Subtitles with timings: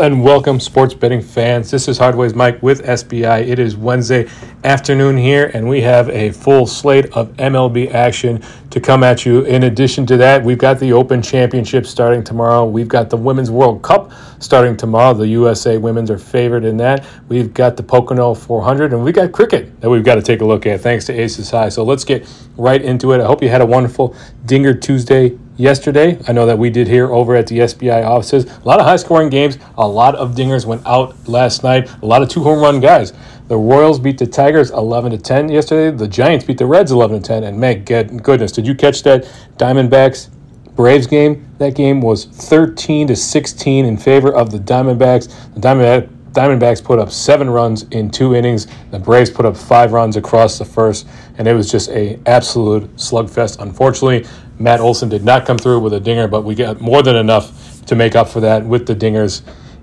[0.00, 1.72] And welcome, sports betting fans.
[1.72, 3.48] This is Hardways Mike with SBI.
[3.48, 4.28] It is Wednesday
[4.62, 8.40] afternoon here, and we have a full slate of MLB action
[8.70, 9.42] to come at you.
[9.42, 12.64] In addition to that, we've got the Open Championship starting tomorrow.
[12.64, 15.14] We've got the Women's World Cup starting tomorrow.
[15.14, 17.04] The USA Women's are favored in that.
[17.28, 20.44] We've got the Pocono 400, and we've got cricket that we've got to take a
[20.44, 21.70] look at thanks to Aces High.
[21.70, 22.24] So let's get
[22.56, 23.20] right into it.
[23.20, 24.14] I hope you had a wonderful
[24.46, 26.18] Dinger Tuesday yesterday.
[26.26, 28.46] I know that we did here over at the SBI offices.
[28.46, 32.06] A lot of high scoring games, a lot of dingers went out last night, a
[32.06, 33.12] lot of two home run guys.
[33.48, 35.96] The Royals beat the Tigers 11 to 10 yesterday.
[35.96, 37.44] The Giants beat the Reds 11 to 10.
[37.44, 39.24] And man, goodness, did you catch that
[39.56, 40.28] Diamondbacks
[40.76, 41.48] Braves game?
[41.58, 45.54] That game was 13 to 16 in favor of the Diamondbacks.
[45.54, 48.66] The Diamondbacks Diamondbacks put up seven runs in two innings.
[48.90, 52.94] The Braves put up five runs across the first, and it was just a absolute
[52.96, 53.60] slugfest.
[53.60, 54.24] Unfortunately,
[54.58, 57.84] Matt Olson did not come through with a dinger, but we got more than enough
[57.86, 59.42] to make up for that with the dingers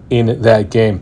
[0.09, 1.01] in that game.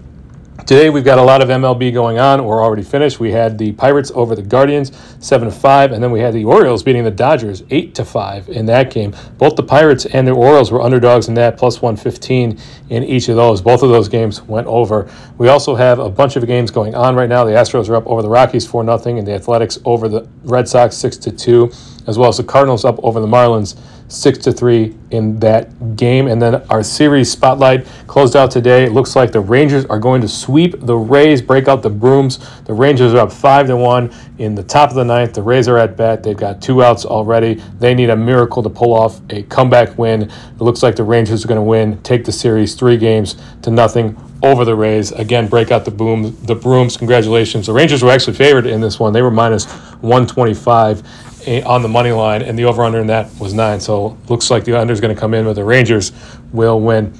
[0.59, 2.45] Today we've got a lot of MLB going on.
[2.45, 3.19] We're already finished.
[3.19, 6.45] We had the Pirates over the Guardians, seven to five, and then we had the
[6.45, 9.13] Orioles beating the Dodgers eight to five in that game.
[9.37, 13.27] Both the Pirates and the Orioles were underdogs in that, plus one fifteen in each
[13.27, 13.61] of those.
[13.61, 15.09] Both of those games went over.
[15.37, 17.43] We also have a bunch of games going on right now.
[17.43, 20.69] The Astros are up over the Rockies four nothing, and the Athletics over the Red
[20.69, 21.71] Sox six to two,
[22.07, 23.75] as well as the Cardinals up over the Marlins
[24.13, 26.27] six to three in that game.
[26.27, 28.83] And then our series spotlight closed out today.
[28.83, 32.39] It looks like the Rangers are going to sweep the Rays, break out the brooms.
[32.65, 35.33] The Rangers are up five to one in the top of the ninth.
[35.33, 36.23] The Rays are at bat.
[36.23, 37.55] They've got two outs already.
[37.79, 40.23] They need a miracle to pull off a comeback win.
[40.23, 43.71] It looks like the Rangers are going to win, take the series three games to
[43.71, 45.11] nothing over the Rays.
[45.13, 46.97] Again, break out the boom, the brooms.
[46.97, 47.65] Congratulations.
[47.65, 49.13] The Rangers were actually favored in this one.
[49.13, 49.65] They were minus
[50.01, 51.01] 125
[51.45, 53.79] Eh, on the money line, and the over under in that was nine.
[53.79, 56.13] So looks like the under is going to come in, but the Rangers
[56.53, 57.13] will win.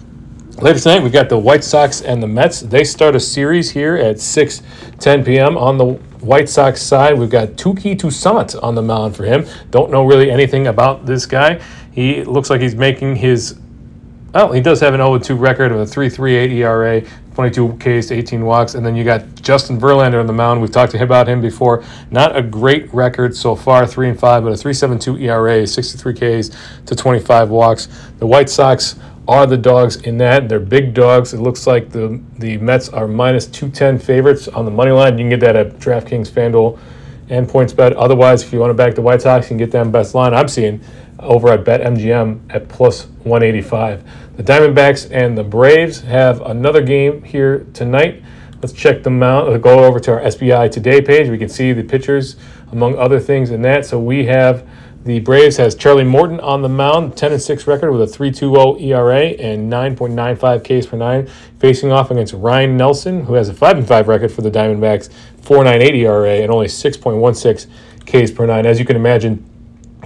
[0.61, 2.61] Later tonight, we've got the White Sox and the Mets.
[2.61, 4.61] They start a series here at 6
[4.99, 5.57] 10 p.m.
[5.57, 5.85] on the
[6.21, 7.17] White Sox side.
[7.19, 9.45] We've got Touki Toussaint on the mound for him.
[9.71, 11.61] Don't know really anything about this guy.
[11.91, 13.59] He looks like he's making his
[14.33, 17.01] well, he does have an 0-2 record of a 3.38 ERA,
[17.35, 20.61] 22 Ks to 18 walks, and then you got Justin Verlander on the mound.
[20.61, 21.83] We've talked to him about him before.
[22.11, 26.49] Not a great record so far, 3 and 5, but a 3.72 ERA, 63 Ks
[26.85, 27.87] to 25 walks.
[28.19, 28.95] The White Sox
[29.27, 30.49] are the dogs in that.
[30.49, 31.33] They're big dogs.
[31.33, 35.17] It looks like the the Mets are minus 210 favorites on the money line.
[35.17, 36.77] You can get that at DraftKings, FanDuel,
[37.29, 37.93] and PointsBet.
[37.97, 40.33] Otherwise, if you want to back the White Sox, you can get them best line
[40.33, 40.81] I'm seeing
[41.19, 44.03] over at BetMGM at plus 185.
[44.35, 48.23] The Diamondbacks and the Braves have another game here tonight.
[48.63, 49.61] Let's check them out.
[49.61, 51.29] Go over to our SBI Today page.
[51.29, 52.35] We can see the pitchers,
[52.71, 53.85] among other things, in that.
[53.85, 54.67] So we have
[55.05, 58.81] the Braves has Charlie Morton on the mound, 10 and 6 record with a 3.20
[58.81, 61.29] ERA and 9.95 Ks per nine,
[61.59, 65.09] facing off against Ryne Nelson, who has a 5 and 5 record for the Diamondbacks,
[65.41, 67.67] 4.98 ERA and only 6.16
[68.07, 68.65] Ks per nine.
[68.65, 69.47] As you can imagine,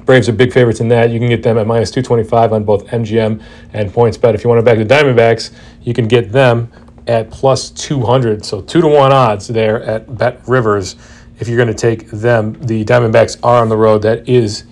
[0.07, 1.11] Braves are big favorites in that.
[1.11, 4.33] You can get them at minus 225 on both MGM and PointsBet.
[4.33, 5.51] If you want to back the Diamondbacks,
[5.83, 6.71] you can get them
[7.07, 8.45] at plus 200.
[8.45, 10.95] So 2 to 1 odds there at Bet Rivers.
[11.39, 14.01] If you're going to take them, the Diamondbacks are on the road.
[14.03, 14.63] That is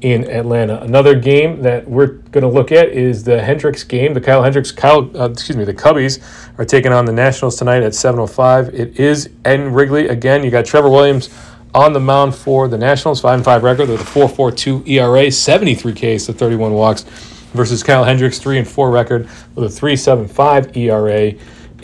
[0.00, 0.80] in Atlanta.
[0.82, 4.14] Another game that we're going to look at is the Hendricks game.
[4.14, 6.22] The Kyle Hendricks, Kyle, uh, excuse me, the Cubbies
[6.56, 8.72] are taking on the Nationals tonight at 7:05.
[8.72, 10.44] It is in Wrigley again.
[10.44, 11.30] You got Trevor Williams
[11.74, 15.92] on the mound for the Nationals, 5 and 5 record with a 4.42 ERA, 73
[15.92, 17.02] Ks to 31 walks,
[17.52, 21.34] versus Kyle Hendricks, 3 and 4 record with a 3.75 ERA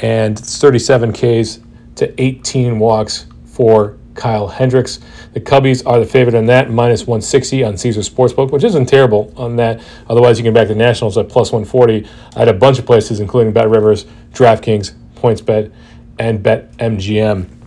[0.00, 1.60] and 37 Ks
[1.96, 5.00] to 18 walks for Kyle Hendricks.
[5.32, 9.32] The Cubbies are the favorite on that, minus 160 on Caesar Sportsbook, which isn't terrible
[9.36, 9.80] on that.
[10.08, 13.52] Otherwise, you can back the Nationals at plus 140 at a bunch of places, including
[13.52, 15.72] Bet Rivers, DraftKings, PointsBet,
[16.18, 17.59] and Bet MGM.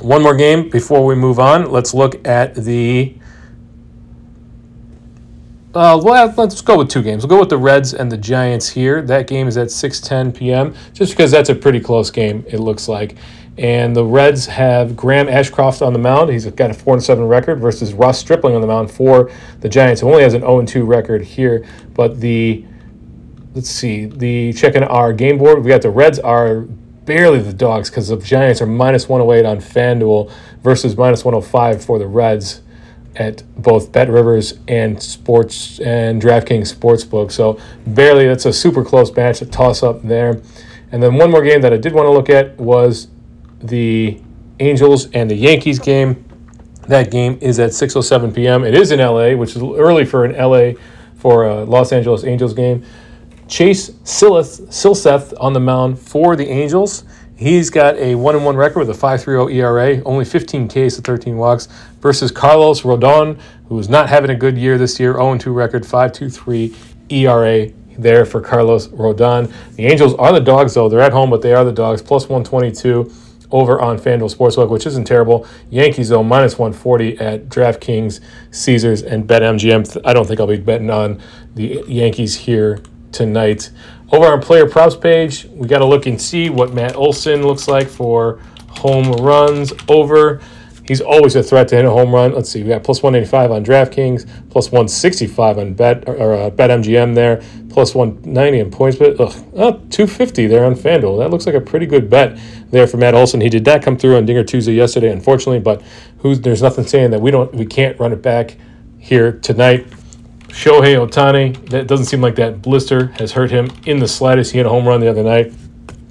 [0.00, 1.70] One more game before we move on.
[1.70, 3.14] Let's look at the.
[5.72, 7.24] Uh, well, let's go with two games.
[7.24, 9.02] We'll go with the Reds and the Giants here.
[9.02, 10.74] That game is at 6:10 p.m.
[10.92, 13.16] Just because that's a pretty close game, it looks like.
[13.56, 16.30] And the Reds have Graham Ashcraft on the mound.
[16.30, 19.30] He's got a 4 7 record versus Ross Stripling on the mound for
[19.60, 21.64] the Giants, who only has an 0 2 record here.
[21.94, 22.64] But the,
[23.54, 26.66] let's see, the checking our game board, we got the Reds are
[27.04, 30.30] barely the dogs because the Giants are minus 108 on FanDuel
[30.62, 32.62] versus minus 105 for the Reds
[33.16, 37.30] at both Bet Rivers and Sports and DraftKings Sportsbook.
[37.30, 40.40] So barely, that's a super close match, a toss up there.
[40.90, 43.08] And then one more game that I did want to look at was
[43.60, 44.20] the
[44.60, 46.24] Angels and the Yankees game.
[46.88, 48.64] That game is at 6:07 p.m.
[48.64, 50.78] It is in LA, which is early for an LA
[51.16, 52.84] for a Los Angeles Angels game.
[53.48, 57.04] Chase Silith, Silseth on the mound for the Angels.
[57.36, 61.36] He's got a one one record with a 5.30 ERA, only 15 Ks to 13
[61.36, 61.68] walks,
[62.00, 63.38] versus Carlos Rodon,
[63.68, 66.74] who is not having a good year this year, 0 2 record, 5.23
[67.10, 69.52] ERA there for Carlos Rodon.
[69.76, 70.88] The Angels are the dogs, though.
[70.88, 73.12] They're at home, but they are the dogs, plus 122
[73.50, 75.46] over on FanDuel Sportsbook, which isn't terrible.
[75.70, 78.20] Yankees, though, minus 140 at DraftKings,
[78.52, 80.00] Caesars, and BetMGM.
[80.04, 81.20] I don't think I'll be betting on
[81.54, 82.80] the Yankees here
[83.14, 83.70] tonight.
[84.12, 87.68] Over on player props page, we got to look and see what Matt Olson looks
[87.68, 90.40] like for home runs over.
[90.86, 92.34] He's always a threat to hit a home run.
[92.34, 97.14] Let's see, we got plus 185 on DraftKings, plus 165 on Bet or uh, BetMGM
[97.14, 101.18] there, plus 190 in points, but ugh, oh, 250 there on FanDuel.
[101.18, 102.38] That looks like a pretty good bet
[102.70, 103.40] there for Matt Olson.
[103.40, 105.82] He did not come through on Dinger Tuesday yesterday, unfortunately, but
[106.18, 108.56] who's there's nothing saying that we don't we can't run it back
[108.98, 109.86] here tonight.
[110.54, 114.52] Shohei Ohtani, that doesn't seem like that blister has hurt him in the slightest.
[114.52, 115.52] He hit a home run the other night.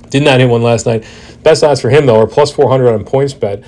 [0.09, 1.07] Did not hit one last night.
[1.43, 3.63] Best odds for him, though, are plus 400 on points bet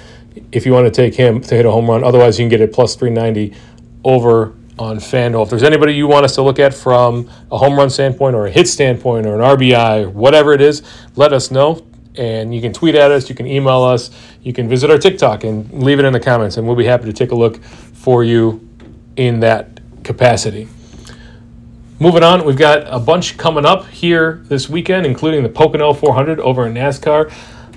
[0.52, 2.04] if you want to take him to hit a home run.
[2.04, 3.56] Otherwise, you can get it plus 390
[4.04, 5.44] over on FanDuel.
[5.44, 8.48] If there's anybody you want us to look at from a home run standpoint or
[8.48, 10.84] a hit standpoint or an RBI, whatever it is,
[11.16, 11.86] let us know.
[12.16, 14.12] And you can tweet at us, you can email us,
[14.42, 17.06] you can visit our TikTok and leave it in the comments, and we'll be happy
[17.06, 18.68] to take a look for you
[19.16, 19.75] in that
[20.06, 20.70] capacity.
[22.00, 26.40] Moving on, we've got a bunch coming up here this weekend, including the Pocono 400
[26.40, 27.32] over in NASCAR.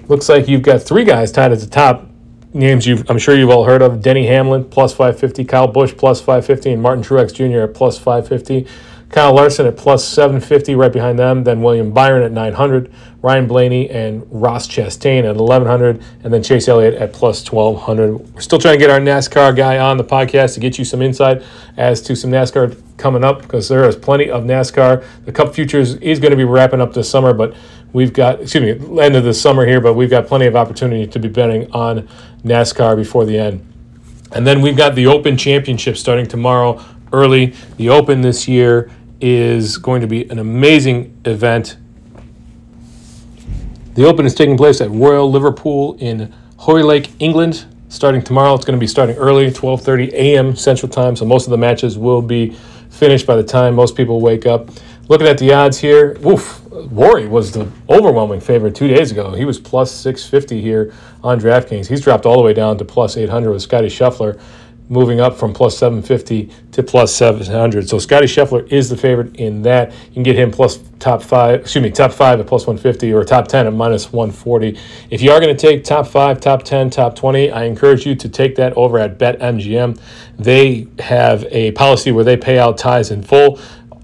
[0.09, 2.07] Looks like you've got three guys tied at the top.
[2.55, 6.19] Names you I'm sure you've all heard of: Denny Hamlin plus 550, Kyle Busch plus
[6.21, 7.61] 550, and Martin Truex Jr.
[7.61, 8.67] at plus 550.
[9.11, 11.45] Kyle Larson at plus 750 right behind them.
[11.45, 16.69] Then William Byron at 900, Ryan Blaney and Ross Chastain at 1100, and then Chase
[16.69, 18.35] Elliott at plus 1200.
[18.35, 21.01] We're still trying to get our NASCAR guy on the podcast to get you some
[21.01, 21.43] insight
[21.79, 25.03] as to some NASCAR coming up because there is plenty of NASCAR.
[25.25, 27.57] The Cup Futures is going to be wrapping up this summer, but
[27.95, 31.07] we've got, excuse me, end of the summer here, but we've got plenty of opportunity
[31.07, 32.07] to be betting on
[32.45, 33.65] NASCAR before the end.
[34.33, 37.55] And then we've got the Open Championship starting tomorrow early.
[37.79, 38.91] The Open this year
[39.21, 41.77] is going to be an amazing event.
[43.95, 48.55] The Open is taking place at Royal Liverpool in Hoylake, England, starting tomorrow.
[48.55, 50.55] It's going to be starting early, 12:30 a.m.
[50.55, 52.57] Central Time, so most of the matches will be
[52.91, 54.71] finished by the time most people wake up.
[55.09, 59.33] Looking at the odds here, woof, Rory was the overwhelming favorite two days ago.
[59.33, 60.93] He was plus 650 here
[61.23, 61.87] on DraftKings.
[61.87, 64.41] He's dropped all the way down to plus 800 with Scotty Scheffler
[64.89, 67.89] moving up from plus 750 to plus 700.
[67.89, 69.93] So Scotty Scheffler is the favorite in that.
[70.09, 73.25] You can get him plus top five, excuse me, top five at plus 150 or
[73.25, 74.79] top 10 at minus 140.
[75.11, 78.15] If you are going to take top five, top 10, top 20, I encourage you
[78.17, 80.01] to take that over at BetMGM.
[80.39, 83.61] They have a policy where they pay out ties in full.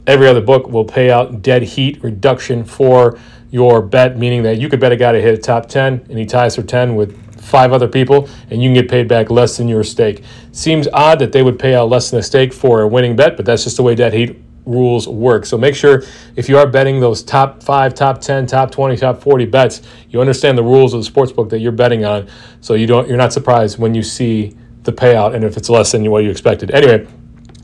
[0.06, 3.18] Every other book will pay out dead heat reduction for
[3.50, 6.18] your bet, meaning that you could bet a guy to hit a top 10 and
[6.18, 9.56] he ties for 10 with five other people and you can get paid back less
[9.56, 10.24] than your stake.
[10.52, 13.36] Seems odd that they would pay out less than a stake for a winning bet,
[13.36, 14.36] but that's just the way dead heat
[14.66, 15.44] rules work.
[15.44, 16.02] So make sure
[16.36, 20.20] if you are betting those top five, top 10, top 20, top 40 bets, you
[20.20, 22.28] understand the rules of the sports book that you're betting on.
[22.60, 25.92] So you don't, you're not surprised when you see the payout and if it's less
[25.92, 26.70] than what you expected.
[26.70, 27.06] Anyway,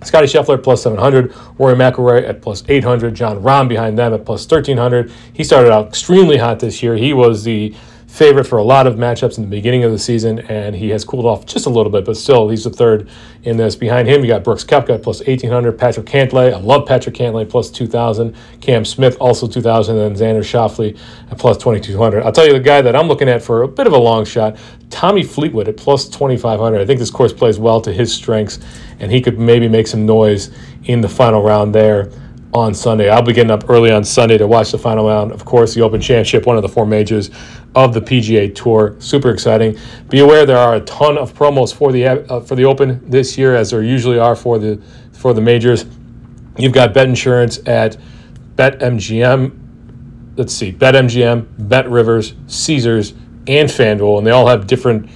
[0.02, 4.42] Scotty Scheffler plus 700, Rory McIlroy at plus 800, Jon Rahm behind them at plus
[4.50, 5.12] 1300.
[5.32, 6.96] He started out extremely hot this year.
[6.96, 7.74] He was the
[8.10, 11.04] favorite for a lot of matchups in the beginning of the season, and he has
[11.04, 13.08] cooled off just a little bit, but still, he's the third
[13.44, 13.76] in this.
[13.76, 17.70] Behind him, you got Brooks Koepka plus 1,800, Patrick Cantlay, I love Patrick Cantlay, plus
[17.70, 20.98] 2,000, Cam Smith also 2,000, and Xander Schauffele
[21.30, 22.24] at plus 2,200.
[22.24, 24.24] I'll tell you the guy that I'm looking at for a bit of a long
[24.24, 24.58] shot,
[24.90, 26.80] Tommy Fleetwood at plus 2,500.
[26.80, 28.58] I think this course plays well to his strengths,
[28.98, 30.50] and he could maybe make some noise
[30.84, 32.10] in the final round there
[32.52, 33.08] on Sunday.
[33.08, 35.32] I'll be getting up early on Sunday to watch the final round.
[35.32, 37.30] Of course, the Open Championship, one of the four majors
[37.74, 38.96] of the PGA Tour.
[38.98, 39.78] Super exciting.
[40.08, 43.38] Be aware there are a ton of promos for the uh, for the Open this
[43.38, 45.86] year, as there usually are for the for the majors.
[46.58, 47.96] You've got bet insurance at
[48.56, 49.56] BetMGM.
[50.36, 53.12] Let's see, BetMGM, Bet Rivers, Caesars,
[53.46, 55.08] and FanDuel, and they all have different.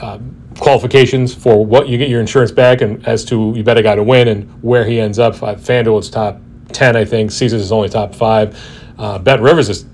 [0.00, 0.18] Uh,
[0.58, 3.94] qualifications for what you get your insurance back and as to you bet a guy
[3.94, 5.34] to win and where he ends up.
[5.34, 6.40] FanDuel is top
[6.72, 7.30] 10, I think.
[7.30, 8.58] Caesars is only top five.
[8.98, 9.84] Uh, Bet Rivers is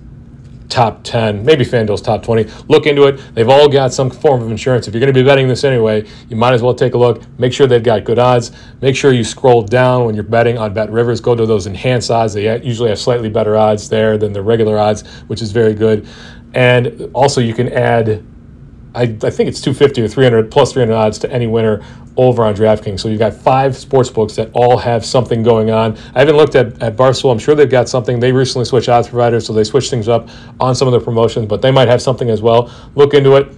[0.68, 2.44] top 10, maybe FanDuel's top 20.
[2.68, 3.34] Look into it.
[3.34, 4.86] They've all got some form of insurance.
[4.86, 7.22] If you're going to be betting this anyway, you might as well take a look.
[7.38, 8.52] Make sure they've got good odds.
[8.80, 11.20] Make sure you scroll down when you're betting on Bet Rivers.
[11.20, 12.34] Go to those enhanced odds.
[12.34, 16.06] They usually have slightly better odds there than the regular odds, which is very good.
[16.54, 18.24] And also, you can add
[18.94, 21.84] I, I think it's 250 or 300 plus 300 odds to any winner
[22.16, 23.00] over on DraftKings.
[23.00, 25.96] So you've got five sports books that all have something going on.
[26.14, 27.30] I haven't looked at, at Barstool.
[27.30, 28.18] I'm sure they've got something.
[28.18, 30.28] They recently switched odds providers, so they switched things up
[30.58, 32.72] on some of their promotions, but they might have something as well.
[32.96, 33.52] Look into it.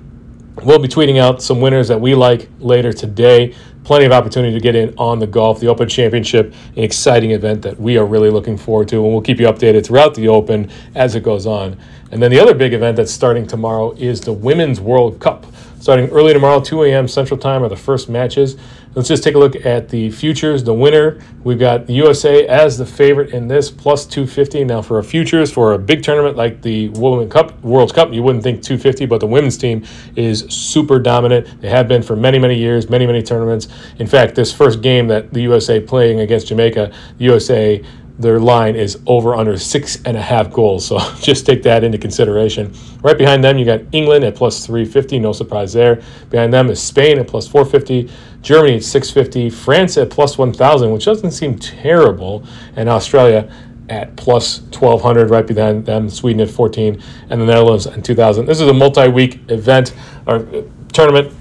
[0.63, 3.55] We'll be tweeting out some winners that we like later today.
[3.83, 7.63] Plenty of opportunity to get in on the golf, the Open Championship, an exciting event
[7.63, 10.71] that we are really looking forward to, and we'll keep you updated throughout the Open
[10.95, 11.79] as it goes on.
[12.13, 15.47] And then the other big event that's starting tomorrow is the Women's World Cup.
[15.81, 17.09] Starting early tomorrow, 2 a.m.
[17.09, 18.59] Central Time, are the first matches.
[18.95, 20.63] Let's just take a look at the futures.
[20.63, 24.65] The winner, we've got the USA as the favorite in this, plus 250.
[24.65, 28.23] Now, for a futures, for a big tournament like the Women's Cup, World Cup, you
[28.23, 31.63] wouldn't think 250, but the women's team is super dominant.
[31.63, 33.69] They have been for many, many years, many, many tournaments.
[33.99, 37.83] In fact, this first game that the USA playing against Jamaica, USA
[38.21, 40.87] their line is over under six and a half goals.
[40.87, 42.73] So just take that into consideration.
[43.03, 45.19] Right behind them, you got England at plus 350.
[45.19, 46.03] No surprise there.
[46.29, 48.13] Behind them is Spain at plus 450.
[48.43, 49.51] Germany at 650.
[49.51, 52.45] France at plus 1,000, which doesn't seem terrible.
[52.77, 53.51] And Australia
[53.89, 58.61] at plus 1200 right behind them sweden at 14 and the netherlands at 2000 this
[58.61, 59.95] is a multi-week event
[60.29, 60.63] or uh,
[60.93, 61.35] tournament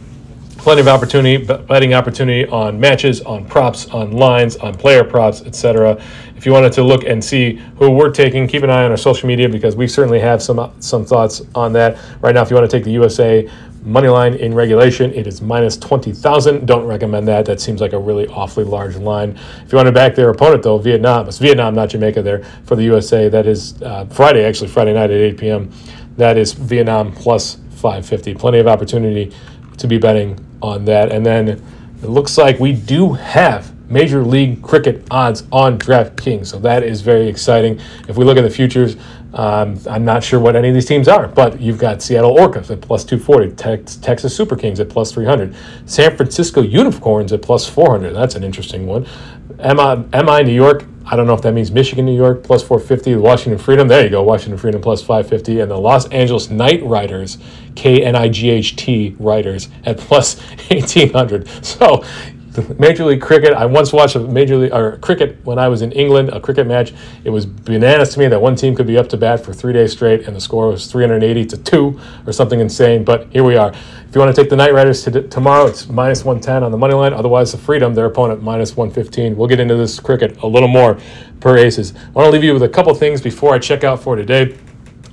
[0.60, 6.02] plenty of opportunity, betting opportunity on matches, on props, on lines, on player props, etc.
[6.36, 8.98] If you wanted to look and see who we're taking, keep an eye on our
[8.98, 11.98] social media because we certainly have some some thoughts on that.
[12.22, 13.50] Right now, if you want to take the USA
[13.84, 16.66] money line in regulation, it is minus twenty thousand.
[16.66, 17.46] Don't recommend that.
[17.46, 19.38] That seems like a really awfully large line.
[19.66, 22.22] If you want to back their opponent though, Vietnam, it's Vietnam, not Jamaica.
[22.22, 25.72] There for the USA, that is uh, Friday actually, Friday night at eight p.m.
[26.18, 28.34] That is Vietnam plus five fifty.
[28.34, 29.34] Plenty of opportunity
[29.78, 31.12] to be betting on that.
[31.12, 31.62] And then it
[32.04, 36.48] looks like we do have Major League Cricket odds on DraftKings.
[36.48, 37.80] So that is very exciting.
[38.08, 38.96] If we look at the futures,
[39.34, 42.72] um, I'm not sure what any of these teams are, but you've got Seattle Orcas
[42.72, 45.56] at plus 240, Tex- Texas Super Kings at plus 300,
[45.86, 48.14] San Francisco Unicorns at plus 400.
[48.14, 49.08] That's an interesting one.
[49.58, 53.16] MI, MI New York I don't know if that means Michigan, New York plus 450,
[53.16, 53.88] Washington Freedom.
[53.88, 57.40] There you go, Washington Freedom plus 550, and the Los Angeles Knight Riders,
[57.76, 61.66] K N I G H T Riders at plus 1800.
[61.66, 62.04] So
[62.80, 63.54] Major League Cricket.
[63.54, 66.68] I once watched a Major League or cricket when I was in England, a cricket
[66.68, 66.94] match.
[67.24, 69.74] It was bananas to me that one team could be up to bat for three
[69.74, 73.04] days straight, and the score was 380 to two or something insane.
[73.04, 73.70] But here we are.
[73.72, 76.78] If you want to take the Knight Riders to tomorrow, it's minus 110 on the
[76.78, 77.14] money line.
[77.14, 79.38] Otherwise, the Freedom, their opponent, minus 115.
[79.38, 80.98] We'll get into this cricket a little more
[81.40, 81.94] per aces.
[81.96, 84.58] I want to leave you with a couple things before I check out for today.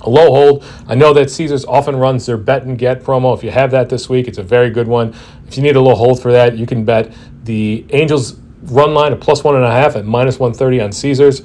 [0.01, 0.63] A low hold.
[0.87, 3.35] I know that Caesars often runs their bet and get promo.
[3.35, 5.13] If you have that this week, it's a very good one.
[5.47, 7.11] If you need a low hold for that, you can bet
[7.47, 11.41] the Angels run line at plus one and a half at minus 130 on Caesars.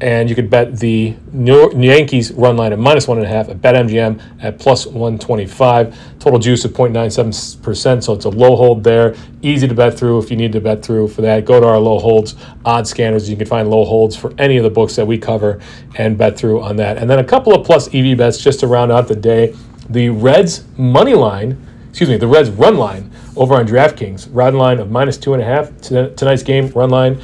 [0.00, 3.48] And you could bet the New Yankees run line at minus one and a half
[3.48, 6.18] at BetMGM at plus 125.
[6.18, 9.14] Total juice of 0.97%, so it's a low hold there.
[9.40, 11.44] Easy to bet through if you need to bet through for that.
[11.44, 13.30] Go to our low holds odd scanners.
[13.30, 15.60] You can find low holds for any of the books that we cover
[15.94, 16.98] and bet through on that.
[16.98, 19.54] And then a couple of plus EV bets just to round out the day.
[19.88, 21.56] The Reds money line,
[21.88, 23.07] excuse me, the Reds run line
[23.38, 24.28] over on DraftKings.
[24.32, 25.80] Run line of minus two and a half.
[25.80, 27.20] Tonight's game run line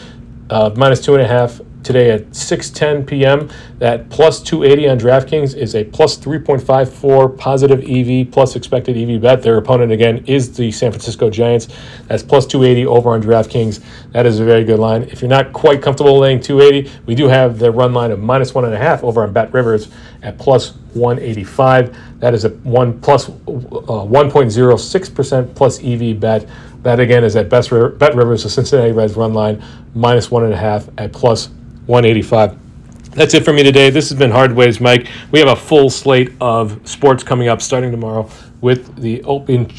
[0.50, 3.50] uh, minus two and a half today at 6:10 p.m.
[3.78, 9.42] That plus 280 on DraftKings is a plus 3.54 positive EV plus expected EV bet.
[9.42, 11.68] Their opponent again is the San Francisco Giants.
[12.06, 13.82] That's plus 280 over on DraftKings.
[14.12, 15.02] That is a very good line.
[15.04, 18.54] If you're not quite comfortable laying 280, we do have the run line of minus
[18.54, 19.88] one and a half over on Bet Rivers
[20.22, 22.20] at plus 185.
[22.20, 26.48] That is a one plus uh, 1.06% plus EV bet.
[26.82, 29.62] That again is at Best Bet Rivers, the Cincinnati Reds run line
[29.94, 31.48] minus one and a half at plus
[31.86, 32.58] 185.
[33.12, 33.90] That's it for me today.
[33.90, 35.08] This has been Hardways, Mike.
[35.30, 38.28] We have a full slate of sports coming up starting tomorrow
[38.60, 39.70] with the Open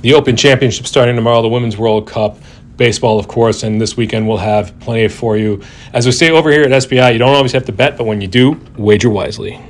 [0.00, 2.38] the Open Championship starting tomorrow, the Women's World Cup,
[2.76, 5.62] baseball, of course, and this weekend we'll have plenty for you.
[5.92, 8.20] As we say over here at SBI, you don't always have to bet, but when
[8.20, 9.60] you do, wager wisely.